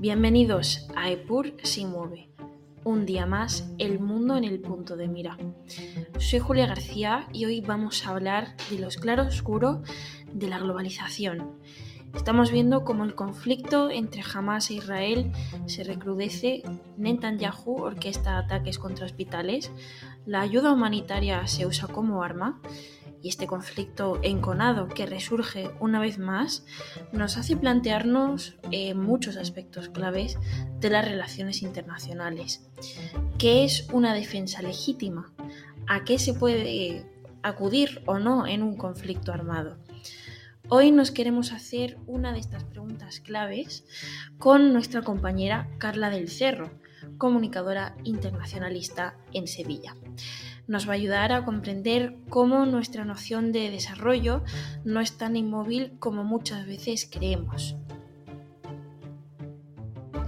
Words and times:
Bienvenidos 0.00 0.88
a 0.96 1.10
EPUR 1.10 1.56
Si 1.62 1.84
Mueve. 1.84 2.30
Un 2.84 3.04
día 3.04 3.26
más, 3.26 3.70
el 3.76 4.00
mundo 4.00 4.38
en 4.38 4.44
el 4.44 4.58
punto 4.58 4.96
de 4.96 5.08
mira. 5.08 5.36
Soy 6.18 6.38
Julia 6.38 6.66
García 6.66 7.28
y 7.34 7.44
hoy 7.44 7.60
vamos 7.60 8.06
a 8.06 8.12
hablar 8.12 8.56
de 8.70 8.78
los 8.78 8.96
claroscuros 8.96 9.86
de 10.32 10.48
la 10.48 10.58
globalización. 10.58 11.58
Estamos 12.14 12.50
viendo 12.50 12.82
cómo 12.82 13.04
el 13.04 13.14
conflicto 13.14 13.90
entre 13.90 14.22
Hamas 14.22 14.70
e 14.70 14.74
Israel 14.76 15.32
se 15.66 15.84
recrudece, 15.84 16.62
Netanyahu 16.96 17.82
orquesta 17.82 18.38
ataques 18.38 18.78
contra 18.78 19.04
hospitales, 19.04 19.70
la 20.24 20.40
ayuda 20.40 20.72
humanitaria 20.72 21.46
se 21.46 21.66
usa 21.66 21.88
como 21.88 22.22
arma 22.22 22.58
y 23.22 23.28
este 23.28 23.46
conflicto 23.46 24.18
enconado 24.22 24.88
que 24.88 25.06
resurge 25.06 25.70
una 25.80 26.00
vez 26.00 26.18
más 26.18 26.64
nos 27.12 27.36
hace 27.36 27.56
plantearnos 27.56 28.56
eh, 28.70 28.94
muchos 28.94 29.36
aspectos 29.36 29.88
claves 29.88 30.38
de 30.80 30.90
las 30.90 31.04
relaciones 31.04 31.62
internacionales. 31.62 32.66
¿Qué 33.38 33.64
es 33.64 33.88
una 33.92 34.14
defensa 34.14 34.62
legítima? 34.62 35.32
¿A 35.86 36.04
qué 36.04 36.18
se 36.18 36.34
puede 36.34 37.06
acudir 37.42 38.02
o 38.06 38.18
no 38.18 38.46
en 38.46 38.62
un 38.62 38.76
conflicto 38.76 39.32
armado? 39.32 39.78
Hoy 40.68 40.92
nos 40.92 41.10
queremos 41.10 41.52
hacer 41.52 41.98
una 42.06 42.32
de 42.32 42.38
estas 42.38 42.62
preguntas 42.64 43.20
claves 43.20 43.84
con 44.38 44.72
nuestra 44.72 45.02
compañera 45.02 45.68
Carla 45.78 46.10
del 46.10 46.28
Cerro, 46.28 46.70
comunicadora 47.18 47.96
internacionalista 48.04 49.16
en 49.32 49.48
Sevilla 49.48 49.96
nos 50.70 50.88
va 50.88 50.92
a 50.92 50.94
ayudar 50.94 51.32
a 51.32 51.44
comprender 51.44 52.14
cómo 52.28 52.64
nuestra 52.64 53.04
noción 53.04 53.50
de 53.50 53.72
desarrollo 53.72 54.44
no 54.84 55.00
es 55.00 55.18
tan 55.18 55.34
inmóvil 55.34 55.96
como 55.98 56.22
muchas 56.22 56.64
veces 56.64 57.08
creemos. 57.10 57.76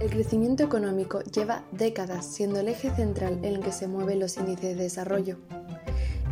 El 0.01 0.09
crecimiento 0.09 0.61
económico 0.61 1.21
lleva 1.21 1.63
décadas 1.71 2.25
siendo 2.25 2.59
el 2.59 2.67
eje 2.67 2.93
central 2.93 3.39
en 3.41 3.55
el 3.55 3.59
que 3.61 3.71
se 3.71 3.87
mueven 3.87 4.19
los 4.19 4.35
índices 4.35 4.75
de 4.75 4.83
desarrollo. 4.83 5.39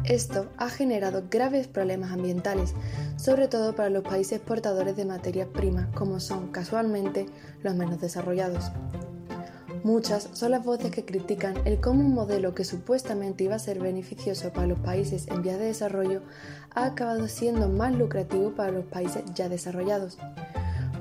Esto 0.03 0.49
ha 0.57 0.67
generado 0.67 1.23
graves 1.31 1.69
problemas 1.69 2.11
ambientales, 2.11 2.73
sobre 3.15 3.47
todo 3.47 3.75
para 3.75 3.89
los 3.89 4.03
países 4.03 4.41
portadores 4.41 4.97
de 4.97 5.05
materias 5.05 5.47
primas 5.47 5.87
como 5.95 6.19
son 6.19 6.51
casualmente 6.51 7.27
los 7.63 7.75
menos 7.75 8.01
desarrollados. 8.01 8.73
Muchas 9.83 10.29
son 10.33 10.51
las 10.51 10.63
voces 10.63 10.91
que 10.91 11.05
critican 11.05 11.55
el 11.65 11.81
cómo 11.81 12.01
un 12.01 12.13
modelo 12.13 12.53
que 12.53 12.63
supuestamente 12.63 13.45
iba 13.45 13.55
a 13.55 13.59
ser 13.59 13.79
beneficioso 13.79 14.51
para 14.51 14.67
los 14.67 14.77
países 14.77 15.27
en 15.27 15.41
vías 15.41 15.57
de 15.57 15.65
desarrollo 15.65 16.21
ha 16.75 16.85
acabado 16.85 17.27
siendo 17.27 17.67
más 17.67 17.95
lucrativo 17.95 18.51
para 18.51 18.71
los 18.71 18.85
países 18.85 19.23
ya 19.33 19.49
desarrollados, 19.49 20.19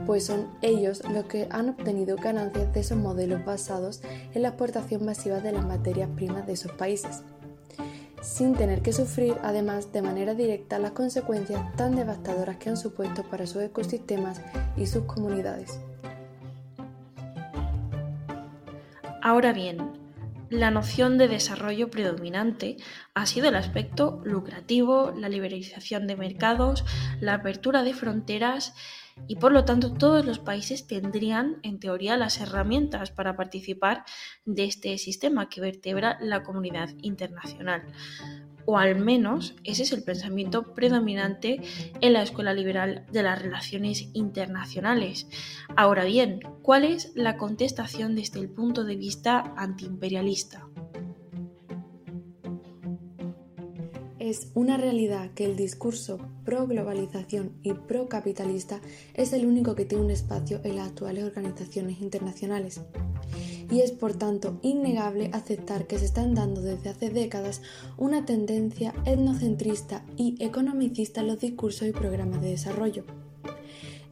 pues 0.06 0.24
son 0.24 0.48
ellos 0.62 1.02
los 1.10 1.26
que 1.26 1.46
han 1.50 1.68
obtenido 1.68 2.16
ganancias 2.16 2.72
de 2.72 2.80
esos 2.80 2.96
modelos 2.96 3.44
basados 3.44 4.00
en 4.32 4.42
la 4.42 4.48
exportación 4.48 5.04
masiva 5.04 5.40
de 5.40 5.52
las 5.52 5.66
materias 5.66 6.08
primas 6.16 6.46
de 6.46 6.54
esos 6.54 6.72
países, 6.72 7.22
sin 8.22 8.54
tener 8.54 8.80
que 8.80 8.94
sufrir 8.94 9.34
además 9.42 9.92
de 9.92 10.00
manera 10.00 10.34
directa 10.34 10.78
las 10.78 10.92
consecuencias 10.92 11.60
tan 11.76 11.96
devastadoras 11.96 12.56
que 12.56 12.70
han 12.70 12.78
supuesto 12.78 13.24
para 13.24 13.46
sus 13.46 13.62
ecosistemas 13.62 14.40
y 14.74 14.86
sus 14.86 15.04
comunidades. 15.04 15.80
Ahora 19.22 19.52
bien, 19.52 19.92
la 20.48 20.70
noción 20.70 21.18
de 21.18 21.28
desarrollo 21.28 21.90
predominante 21.90 22.76
ha 23.14 23.26
sido 23.26 23.48
el 23.48 23.54
aspecto 23.54 24.20
lucrativo, 24.24 25.12
la 25.16 25.28
liberalización 25.28 26.06
de 26.06 26.16
mercados, 26.16 26.84
la 27.20 27.34
apertura 27.34 27.82
de 27.82 27.94
fronteras 27.94 28.74
y 29.28 29.36
por 29.36 29.52
lo 29.52 29.64
tanto 29.64 29.92
todos 29.92 30.24
los 30.24 30.38
países 30.38 30.86
tendrían 30.86 31.58
en 31.62 31.78
teoría 31.78 32.16
las 32.16 32.40
herramientas 32.40 33.10
para 33.10 33.36
participar 33.36 34.04
de 34.46 34.64
este 34.64 34.96
sistema 34.98 35.48
que 35.48 35.60
vertebra 35.60 36.16
la 36.20 36.42
comunidad 36.42 36.88
internacional 37.02 37.82
o 38.70 38.78
al 38.78 39.00
menos 39.00 39.56
ese 39.64 39.82
es 39.82 39.90
el 39.90 40.04
pensamiento 40.04 40.74
predominante 40.74 41.60
en 42.00 42.12
la 42.12 42.22
Escuela 42.22 42.54
Liberal 42.54 43.04
de 43.10 43.24
las 43.24 43.42
Relaciones 43.42 44.08
Internacionales. 44.12 45.26
Ahora 45.74 46.04
bien, 46.04 46.38
¿cuál 46.62 46.84
es 46.84 47.10
la 47.16 47.36
contestación 47.36 48.14
desde 48.14 48.38
el 48.38 48.48
punto 48.48 48.84
de 48.84 48.94
vista 48.94 49.52
antiimperialista? 49.56 50.68
Es 54.20 54.52
una 54.54 54.76
realidad 54.76 55.32
que 55.34 55.46
el 55.46 55.56
discurso 55.56 56.18
pro-globalización 56.44 57.58
y 57.64 57.72
pro-capitalista 57.72 58.80
es 59.14 59.32
el 59.32 59.46
único 59.46 59.74
que 59.74 59.84
tiene 59.84 60.04
un 60.04 60.12
espacio 60.12 60.60
en 60.62 60.76
las 60.76 60.90
actuales 60.90 61.24
organizaciones 61.24 62.00
internacionales 62.00 62.80
y 63.70 63.80
es 63.80 63.92
por 63.92 64.14
tanto 64.14 64.58
innegable 64.62 65.30
aceptar 65.32 65.86
que 65.86 65.98
se 65.98 66.04
están 66.04 66.34
dando 66.34 66.60
desde 66.60 66.90
hace 66.90 67.10
décadas 67.10 67.62
una 67.96 68.24
tendencia 68.24 68.94
etnocentrista 69.04 70.04
y 70.16 70.36
economicista 70.42 71.20
en 71.20 71.28
los 71.28 71.38
discursos 71.38 71.88
y 71.88 71.92
programas 71.92 72.42
de 72.42 72.50
desarrollo. 72.50 73.04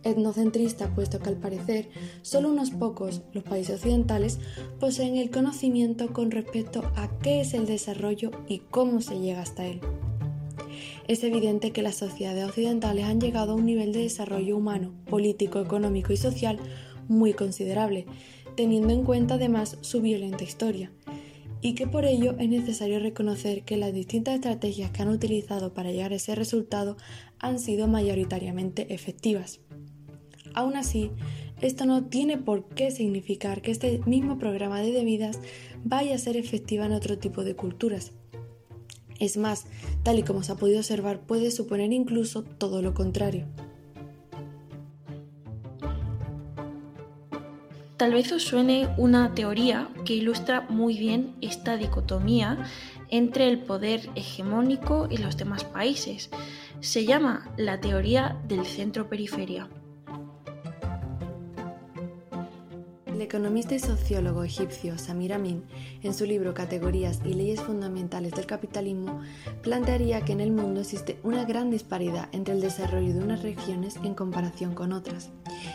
Etnocentrista, 0.04 0.94
puesto 0.94 1.18
que 1.18 1.28
al 1.28 1.36
parecer 1.36 1.88
solo 2.22 2.50
unos 2.50 2.70
pocos, 2.70 3.22
los 3.32 3.42
países 3.42 3.76
occidentales, 3.76 4.38
poseen 4.78 5.16
el 5.16 5.30
conocimiento 5.30 6.12
con 6.12 6.30
respecto 6.30 6.82
a 6.94 7.10
qué 7.18 7.40
es 7.40 7.52
el 7.52 7.66
desarrollo 7.66 8.30
y 8.46 8.60
cómo 8.70 9.00
se 9.00 9.18
llega 9.18 9.42
hasta 9.42 9.66
él. 9.66 9.80
Es 11.08 11.24
evidente 11.24 11.72
que 11.72 11.82
las 11.82 11.96
sociedades 11.96 12.44
occidentales 12.44 13.06
han 13.06 13.20
llegado 13.20 13.52
a 13.52 13.54
un 13.56 13.66
nivel 13.66 13.92
de 13.92 14.02
desarrollo 14.02 14.56
humano, 14.56 14.92
político, 15.08 15.60
económico 15.60 16.12
y 16.12 16.16
social 16.16 16.60
muy 17.08 17.32
considerable, 17.32 18.06
teniendo 18.58 18.92
en 18.92 19.04
cuenta 19.04 19.34
además 19.34 19.78
su 19.82 20.00
violenta 20.00 20.42
historia, 20.42 20.90
y 21.60 21.76
que 21.76 21.86
por 21.86 22.04
ello 22.04 22.34
es 22.40 22.48
necesario 22.48 22.98
reconocer 22.98 23.62
que 23.62 23.76
las 23.76 23.94
distintas 23.94 24.34
estrategias 24.34 24.90
que 24.90 25.00
han 25.00 25.10
utilizado 25.10 25.74
para 25.74 25.92
llegar 25.92 26.10
a 26.10 26.16
ese 26.16 26.34
resultado 26.34 26.96
han 27.38 27.60
sido 27.60 27.86
mayoritariamente 27.86 28.92
efectivas. 28.92 29.60
Aún 30.54 30.76
así, 30.76 31.12
esto 31.60 31.86
no 31.86 32.06
tiene 32.06 32.36
por 32.36 32.64
qué 32.64 32.90
significar 32.90 33.62
que 33.62 33.70
este 33.70 34.00
mismo 34.06 34.38
programa 34.38 34.80
de 34.80 34.90
debidas 34.90 35.38
vaya 35.84 36.16
a 36.16 36.18
ser 36.18 36.36
efectiva 36.36 36.84
en 36.84 36.94
otro 36.94 37.16
tipo 37.16 37.44
de 37.44 37.54
culturas. 37.54 38.10
Es 39.20 39.36
más, 39.36 39.66
tal 40.02 40.18
y 40.18 40.24
como 40.24 40.42
se 40.42 40.50
ha 40.50 40.56
podido 40.56 40.78
observar, 40.78 41.20
puede 41.20 41.52
suponer 41.52 41.92
incluso 41.92 42.42
todo 42.42 42.82
lo 42.82 42.92
contrario. 42.92 43.46
Tal 47.98 48.12
vez 48.12 48.30
os 48.30 48.44
suene 48.44 48.88
una 48.96 49.34
teoría 49.34 49.88
que 50.04 50.14
ilustra 50.14 50.60
muy 50.68 50.96
bien 50.96 51.34
esta 51.40 51.76
dicotomía 51.76 52.56
entre 53.10 53.48
el 53.48 53.58
poder 53.58 54.08
hegemónico 54.14 55.08
y 55.10 55.16
los 55.16 55.36
demás 55.36 55.64
países. 55.64 56.30
Se 56.78 57.04
llama 57.04 57.50
la 57.56 57.80
teoría 57.80 58.36
del 58.46 58.64
centro-periferia. 58.66 59.68
El 63.18 63.22
economista 63.22 63.74
y 63.74 63.80
sociólogo 63.80 64.44
egipcio 64.44 64.96
Samir 64.96 65.32
Amin, 65.32 65.64
en 66.04 66.14
su 66.14 66.24
libro 66.24 66.54
Categorías 66.54 67.18
y 67.24 67.34
leyes 67.34 67.60
fundamentales 67.60 68.30
del 68.30 68.46
capitalismo, 68.46 69.22
plantearía 69.60 70.20
que 70.20 70.30
en 70.30 70.40
el 70.40 70.52
mundo 70.52 70.82
existe 70.82 71.18
una 71.24 71.44
gran 71.44 71.68
disparidad 71.68 72.28
entre 72.30 72.54
el 72.54 72.60
desarrollo 72.60 73.12
de 73.12 73.18
unas 73.18 73.42
regiones 73.42 73.96
en 74.04 74.14
comparación 74.14 74.72
con 74.72 74.92
otras. 74.92 75.30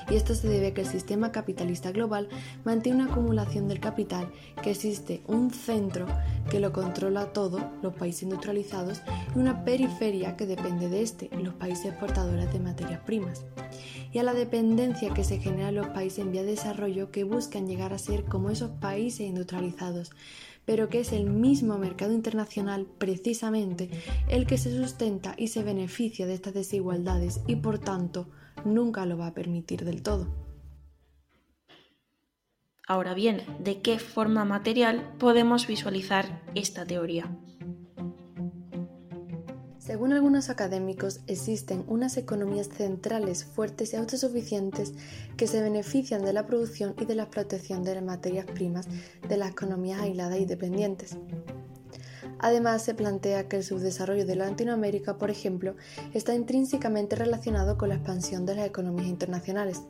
Y 0.10 0.16
esto 0.16 0.36
se 0.36 0.48
debe 0.48 0.68
a 0.68 0.74
que 0.74 0.82
el 0.84 0.88
sistema 0.88 1.34
capitalista 1.34 1.92
global 1.92 2.30
mantiene 2.64 3.04
una 3.04 3.12
acumulación 3.12 3.68
del 3.68 3.82
capital, 3.82 4.32
que 4.62 4.72
existe 4.72 5.22
un 5.28 5.52
centro 5.52 6.06
que 6.50 6.62
lo 6.62 6.72
controla 6.72 7.34
todo, 7.34 7.74
los 7.82 7.94
países 7.94 8.24
industrializados, 8.24 9.02
y 9.36 9.40
una 9.40 9.66
periferia 9.66 10.38
que 10.38 10.46
depende 10.46 10.88
de 10.88 11.02
este, 11.02 11.30
los 11.36 11.56
países 11.56 11.88
exportadores 11.88 12.54
de 12.54 12.60
materias 12.62 13.02
primas 13.02 13.44
y 14.14 14.20
a 14.20 14.24
la 14.24 14.34
dependencia 14.34 15.14
que 15.14 15.24
se 15.24 15.40
genera 15.40 15.70
en 15.70 15.76
los 15.76 15.88
países 15.88 16.20
en 16.20 16.32
vía 16.32 16.44
de 16.44 16.52
desarrollo 16.52 17.12
que 17.12 17.24
buscan 17.24 17.68
llegar 17.68 17.94
a 17.94 17.98
ser 17.98 18.26
como 18.26 18.52
esos 18.52 18.70
países 18.72 19.28
industrializados, 19.28 20.12
pero 20.66 20.88
que 20.88 21.00
es 21.00 21.12
el 21.12 21.26
mismo 21.26 21.78
mercado 21.78 22.14
internacional 22.14 22.86
precisamente 22.86 23.90
el 24.30 24.46
que 24.46 24.58
se 24.58 24.76
sustenta 24.76 25.34
y 25.38 25.48
se 25.48 25.64
beneficia 25.64 26.28
de 26.28 26.36
estas 26.36 26.54
desigualdades 26.54 27.42
y 27.48 27.58
por 27.58 27.80
tanto 27.80 28.30
nunca 28.64 29.06
lo 29.06 29.18
va 29.18 29.28
a 29.28 29.34
permitir 29.34 29.84
del 29.84 30.04
todo. 30.04 30.28
Ahora 32.88 33.14
bien, 33.14 33.42
¿de 33.60 33.82
qué 33.82 33.98
forma 33.98 34.46
material 34.46 35.16
podemos 35.18 35.68
visualizar 35.68 36.44
esta 36.54 36.86
teoría? 36.86 37.36
Según 39.86 40.14
algunos 40.14 40.50
académicos, 40.50 41.20
existen 41.28 41.84
unas 41.88 42.16
economías 42.16 42.70
centrales 42.70 43.44
fuertes 43.44 43.92
y 43.92 43.98
autosuficientes 43.98 44.94
que 45.36 45.46
se 45.46 45.62
benefician 45.62 46.24
de 46.24 46.32
la 46.32 46.46
producción 46.46 46.96
y 47.02 47.04
de 47.04 47.16
la 47.16 47.24
explotación 47.24 47.84
de 47.84 47.96
las 47.96 48.04
materias 48.04 48.46
primas 48.46 48.88
de 49.28 49.36
las 49.36 49.52
economías 49.52 50.00
aisladas 50.00 50.40
y 50.40 50.46
dependientes. 50.46 51.18
Además, 52.40 52.82
se 52.82 52.94
plantea 52.94 53.50
que 53.50 53.58
el 53.58 53.66
subdesarrollo 53.66 54.26
de 54.26 54.38
Latinoamérica, 54.38 55.18
por 55.18 55.30
ejemplo, 55.30 55.76
está 56.14 56.34
intrínsecamente 56.34 57.18
relacionado 57.18 57.78
con 57.78 57.90
la 57.90 57.96
expansión 57.96 58.46
de 58.46 58.56
las 58.56 58.68
economías 58.68 59.10
internacionales, 59.10 59.82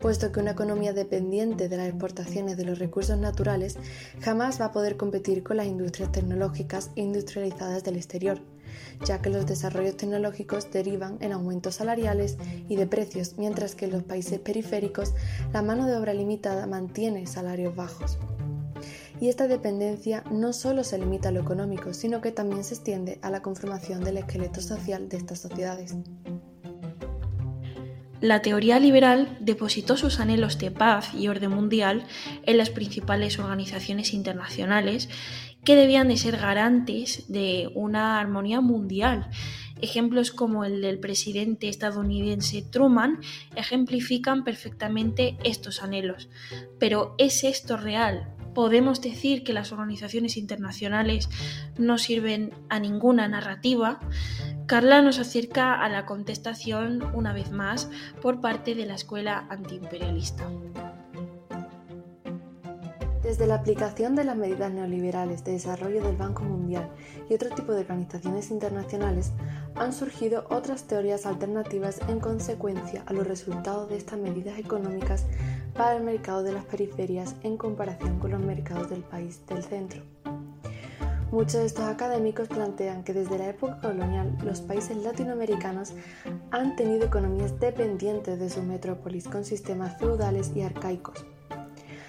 puesto 0.00 0.32
que 0.32 0.40
una 0.40 0.52
economía 0.52 0.94
dependiente 0.94 1.68
de 1.68 1.76
las 1.76 1.88
exportaciones 1.88 2.56
de 2.56 2.64
los 2.64 2.78
recursos 2.78 3.18
naturales 3.18 3.76
jamás 4.18 4.58
va 4.58 4.66
a 4.66 4.72
poder 4.72 4.96
competir 4.96 5.42
con 5.42 5.58
las 5.58 5.66
industrias 5.66 6.10
tecnológicas 6.10 6.90
industrializadas 6.94 7.84
del 7.84 7.96
exterior, 7.96 8.40
ya 9.04 9.20
que 9.20 9.30
los 9.30 9.46
desarrollos 9.46 9.96
tecnológicos 9.96 10.70
derivan 10.70 11.18
en 11.20 11.32
aumentos 11.32 11.76
salariales 11.76 12.36
y 12.68 12.76
de 12.76 12.86
precios, 12.86 13.34
mientras 13.38 13.74
que 13.74 13.86
en 13.86 13.92
los 13.92 14.02
países 14.02 14.38
periféricos 14.38 15.14
la 15.52 15.62
mano 15.62 15.86
de 15.86 15.96
obra 15.96 16.14
limitada 16.14 16.66
mantiene 16.66 17.26
salarios 17.26 17.74
bajos. 17.74 18.18
Y 19.20 19.28
esta 19.28 19.48
dependencia 19.48 20.24
no 20.30 20.52
solo 20.52 20.84
se 20.84 20.98
limita 20.98 21.30
a 21.30 21.32
lo 21.32 21.40
económico, 21.40 21.94
sino 21.94 22.20
que 22.20 22.32
también 22.32 22.64
se 22.64 22.74
extiende 22.74 23.18
a 23.22 23.30
la 23.30 23.40
conformación 23.40 24.04
del 24.04 24.18
esqueleto 24.18 24.60
social 24.60 25.08
de 25.08 25.16
estas 25.16 25.40
sociedades. 25.40 25.96
La 28.20 28.40
teoría 28.40 28.78
liberal 28.78 29.36
depositó 29.40 29.96
sus 29.96 30.20
anhelos 30.20 30.58
de 30.58 30.70
paz 30.70 31.12
y 31.14 31.28
orden 31.28 31.50
mundial 31.50 32.06
en 32.44 32.56
las 32.56 32.70
principales 32.70 33.38
organizaciones 33.38 34.14
internacionales 34.14 35.10
que 35.66 35.76
debían 35.76 36.08
de 36.08 36.16
ser 36.16 36.38
garantes 36.38 37.24
de 37.28 37.68
una 37.74 38.20
armonía 38.20 38.62
mundial. 38.62 39.28
Ejemplos 39.82 40.30
como 40.30 40.64
el 40.64 40.80
del 40.80 41.00
presidente 41.00 41.68
estadounidense 41.68 42.62
Truman 42.62 43.18
ejemplifican 43.56 44.44
perfectamente 44.44 45.36
estos 45.44 45.82
anhelos. 45.82 46.30
Pero 46.78 47.14
¿es 47.18 47.44
esto 47.44 47.76
real? 47.76 48.32
podemos 48.54 49.02
decir 49.02 49.44
que 49.44 49.52
las 49.52 49.70
organizaciones 49.70 50.38
internacionales 50.38 51.28
no 51.76 51.98
sirven 51.98 52.54
a 52.70 52.80
ninguna 52.80 53.28
narrativa, 53.28 54.00
Carla 54.64 55.02
nos 55.02 55.18
acerca 55.18 55.74
a 55.74 55.90
la 55.90 56.06
contestación 56.06 57.02
una 57.12 57.34
vez 57.34 57.50
más 57.50 57.90
por 58.22 58.40
parte 58.40 58.74
de 58.74 58.86
la 58.86 58.94
escuela 58.94 59.46
antiimperialista. 59.50 60.48
Desde 63.26 63.48
la 63.48 63.56
aplicación 63.56 64.14
de 64.14 64.22
las 64.22 64.36
medidas 64.36 64.72
neoliberales 64.72 65.42
de 65.42 65.50
desarrollo 65.50 66.00
del 66.00 66.16
Banco 66.16 66.44
Mundial 66.44 66.88
y 67.28 67.34
otro 67.34 67.50
tipo 67.50 67.72
de 67.72 67.80
organizaciones 67.80 68.52
internacionales, 68.52 69.32
han 69.74 69.92
surgido 69.92 70.44
otras 70.48 70.84
teorías 70.84 71.26
alternativas 71.26 72.00
en 72.06 72.20
consecuencia 72.20 73.02
a 73.04 73.12
los 73.12 73.26
resultados 73.26 73.88
de 73.88 73.96
estas 73.96 74.20
medidas 74.20 74.60
económicas 74.60 75.24
para 75.74 75.96
el 75.96 76.04
mercado 76.04 76.44
de 76.44 76.52
las 76.52 76.66
periferias 76.66 77.34
en 77.42 77.56
comparación 77.56 78.20
con 78.20 78.30
los 78.30 78.40
mercados 78.40 78.90
del 78.90 79.02
país 79.02 79.44
del 79.48 79.64
centro. 79.64 80.02
Muchos 81.32 81.54
de 81.54 81.66
estos 81.66 81.86
académicos 81.86 82.46
plantean 82.46 83.02
que 83.02 83.12
desde 83.12 83.38
la 83.38 83.48
época 83.48 83.80
colonial 83.80 84.38
los 84.44 84.60
países 84.60 84.98
latinoamericanos 84.98 85.94
han 86.52 86.76
tenido 86.76 87.06
economías 87.06 87.58
dependientes 87.58 88.38
de 88.38 88.50
su 88.50 88.62
metrópolis 88.62 89.26
con 89.26 89.44
sistemas 89.44 89.98
feudales 89.98 90.52
y 90.54 90.62
arcaicos. 90.62 91.26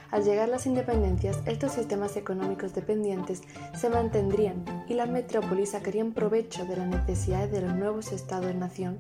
Al 0.09 0.23
llegar 0.23 0.47
las 0.47 0.65
independencias, 0.65 1.39
estos 1.45 1.73
sistemas 1.73 2.15
económicos 2.15 2.73
dependientes 2.73 3.41
se 3.75 3.89
mantendrían 3.89 4.63
y 4.87 4.93
las 4.93 5.09
metrópolis 5.09 5.71
sacarían 5.71 6.13
provecho 6.13 6.65
de 6.65 6.77
las 6.77 6.87
necesidades 6.87 7.51
de 7.51 7.61
los 7.61 7.75
nuevos 7.75 8.13
estados-nación 8.13 8.99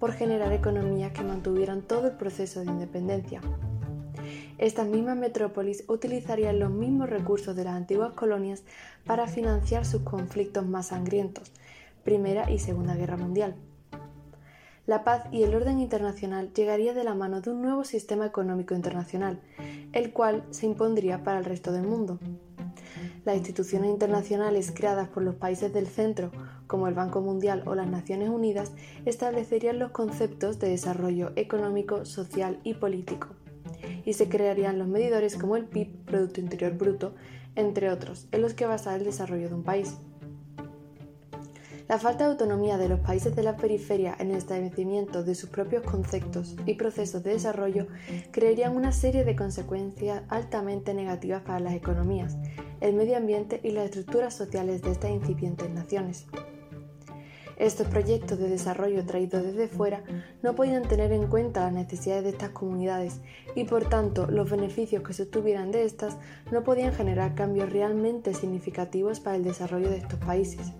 por 0.00 0.12
generar 0.12 0.52
economías 0.52 1.12
que 1.12 1.22
mantuvieran 1.22 1.82
todo 1.82 2.08
el 2.08 2.16
proceso 2.16 2.60
de 2.60 2.66
independencia. 2.66 3.40
Estas 4.58 4.88
mismas 4.88 5.16
metrópolis 5.16 5.84
utilizarían 5.86 6.58
los 6.58 6.70
mismos 6.70 7.08
recursos 7.08 7.54
de 7.54 7.62
las 7.62 7.76
antiguas 7.76 8.12
colonias 8.14 8.64
para 9.06 9.28
financiar 9.28 9.86
sus 9.86 10.02
conflictos 10.02 10.66
más 10.66 10.88
sangrientos, 10.88 11.52
Primera 12.02 12.50
y 12.50 12.58
Segunda 12.58 12.96
Guerra 12.96 13.16
Mundial. 13.16 13.54
La 14.88 15.04
paz 15.04 15.24
y 15.30 15.42
el 15.42 15.54
orden 15.54 15.80
internacional 15.80 16.50
llegaría 16.54 16.94
de 16.94 17.04
la 17.04 17.14
mano 17.14 17.42
de 17.42 17.50
un 17.50 17.60
nuevo 17.60 17.84
sistema 17.84 18.24
económico 18.24 18.74
internacional, 18.74 19.38
el 19.92 20.14
cual 20.14 20.46
se 20.48 20.64
impondría 20.64 21.22
para 21.22 21.40
el 21.40 21.44
resto 21.44 21.72
del 21.72 21.86
mundo. 21.86 22.18
Las 23.26 23.36
instituciones 23.36 23.90
internacionales 23.90 24.72
creadas 24.74 25.10
por 25.10 25.22
los 25.22 25.34
países 25.34 25.74
del 25.74 25.88
centro, 25.88 26.32
como 26.66 26.88
el 26.88 26.94
Banco 26.94 27.20
Mundial 27.20 27.64
o 27.66 27.74
las 27.74 27.86
Naciones 27.86 28.30
Unidas, 28.30 28.72
establecerían 29.04 29.78
los 29.78 29.90
conceptos 29.90 30.58
de 30.58 30.70
desarrollo 30.70 31.32
económico, 31.36 32.06
social 32.06 32.58
y 32.64 32.72
político 32.72 33.28
y 34.06 34.14
se 34.14 34.30
crearían 34.30 34.78
los 34.78 34.88
medidores 34.88 35.36
como 35.36 35.56
el 35.56 35.66
PIB, 35.66 36.06
Producto 36.06 36.40
Interior 36.40 36.72
Bruto, 36.78 37.14
entre 37.56 37.90
otros, 37.90 38.26
en 38.32 38.40
los 38.40 38.54
que 38.54 38.64
basar 38.64 39.00
el 39.00 39.04
desarrollo 39.04 39.50
de 39.50 39.54
un 39.54 39.64
país. 39.64 39.98
La 41.88 41.98
falta 41.98 42.24
de 42.24 42.32
autonomía 42.32 42.76
de 42.76 42.90
los 42.90 43.00
países 43.00 43.34
de 43.34 43.42
la 43.42 43.56
periferia 43.56 44.14
en 44.18 44.30
el 44.30 44.36
establecimiento 44.36 45.24
de 45.24 45.34
sus 45.34 45.48
propios 45.48 45.82
conceptos 45.84 46.54
y 46.66 46.74
procesos 46.74 47.22
de 47.22 47.32
desarrollo 47.32 47.86
crearían 48.30 48.76
una 48.76 48.92
serie 48.92 49.24
de 49.24 49.34
consecuencias 49.34 50.22
altamente 50.28 50.92
negativas 50.92 51.42
para 51.44 51.60
las 51.60 51.72
economías, 51.72 52.36
el 52.82 52.94
medio 52.94 53.16
ambiente 53.16 53.60
y 53.64 53.70
las 53.70 53.86
estructuras 53.86 54.34
sociales 54.34 54.82
de 54.82 54.90
estas 54.90 55.12
incipientes 55.12 55.70
naciones. 55.70 56.26
Estos 57.56 57.88
proyectos 57.88 58.38
de 58.38 58.50
desarrollo 58.50 59.06
traídos 59.06 59.42
desde 59.42 59.66
fuera 59.66 60.04
no 60.42 60.54
podían 60.54 60.82
tener 60.82 61.10
en 61.10 61.26
cuenta 61.26 61.64
las 61.64 61.72
necesidades 61.72 62.22
de 62.22 62.30
estas 62.30 62.50
comunidades 62.50 63.22
y 63.54 63.64
por 63.64 63.88
tanto 63.88 64.26
los 64.26 64.50
beneficios 64.50 65.02
que 65.02 65.14
se 65.14 65.22
obtuvieran 65.22 65.72
de 65.72 65.84
estas 65.84 66.18
no 66.52 66.64
podían 66.64 66.92
generar 66.92 67.34
cambios 67.34 67.72
realmente 67.72 68.34
significativos 68.34 69.20
para 69.20 69.36
el 69.36 69.42
desarrollo 69.42 69.88
de 69.88 69.96
estos 69.96 70.20
países. 70.20 70.70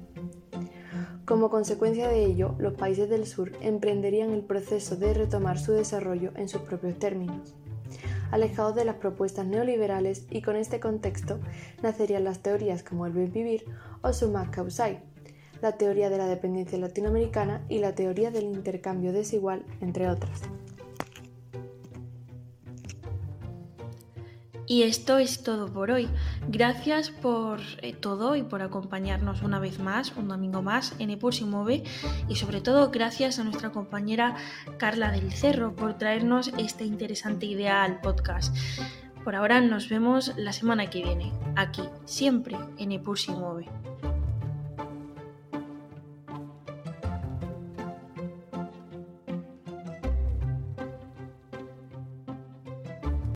Como 1.28 1.50
consecuencia 1.50 2.08
de 2.08 2.24
ello, 2.24 2.54
los 2.58 2.72
países 2.72 3.10
del 3.10 3.26
sur 3.26 3.52
emprenderían 3.60 4.30
el 4.30 4.40
proceso 4.40 4.96
de 4.96 5.12
retomar 5.12 5.58
su 5.58 5.72
desarrollo 5.72 6.32
en 6.36 6.48
sus 6.48 6.62
propios 6.62 6.98
términos 6.98 7.54
alejados 8.30 8.74
de 8.74 8.84
las 8.84 8.96
propuestas 8.96 9.46
neoliberales 9.46 10.26
y 10.30 10.42
con 10.42 10.56
este 10.56 10.80
contexto 10.80 11.38
nacerían 11.82 12.24
las 12.24 12.40
teorías 12.40 12.82
como 12.82 13.06
el 13.06 13.12
buen 13.12 13.32
vivir 13.32 13.64
o 14.02 14.12
summa 14.12 14.50
causai, 14.50 15.00
la 15.62 15.72
teoría 15.72 16.10
de 16.10 16.18
la 16.18 16.26
dependencia 16.26 16.78
latinoamericana 16.78 17.64
y 17.68 17.78
la 17.78 17.94
teoría 17.94 18.30
del 18.30 18.44
intercambio 18.44 19.12
desigual, 19.12 19.64
entre 19.80 20.08
otras. 20.08 20.42
Y 24.68 24.82
esto 24.82 25.16
es 25.16 25.42
todo 25.42 25.72
por 25.72 25.90
hoy. 25.90 26.08
Gracias 26.46 27.08
por 27.08 27.60
eh, 27.80 27.94
todo 27.94 28.36
y 28.36 28.42
por 28.42 28.60
acompañarnos 28.60 29.40
una 29.40 29.58
vez 29.58 29.78
más, 29.78 30.12
un 30.14 30.28
domingo 30.28 30.60
más, 30.60 30.94
en 30.98 31.08
Epurs 31.08 31.40
y 31.40 31.46
Move. 31.46 31.84
Y 32.28 32.36
sobre 32.36 32.60
todo, 32.60 32.90
gracias 32.90 33.38
a 33.38 33.44
nuestra 33.44 33.70
compañera 33.70 34.36
Carla 34.76 35.10
del 35.10 35.32
Cerro 35.32 35.74
por 35.74 35.96
traernos 35.96 36.52
esta 36.58 36.84
interesante 36.84 37.46
idea 37.46 37.82
al 37.82 38.02
podcast. 38.02 38.54
Por 39.24 39.34
ahora 39.36 39.62
nos 39.62 39.88
vemos 39.88 40.34
la 40.36 40.52
semana 40.52 40.90
que 40.90 41.02
viene, 41.02 41.32
aquí, 41.56 41.82
siempre 42.04 42.56
en 42.76 42.92
Epurs 42.92 43.28
y 43.28 43.32
Move. 43.32 43.66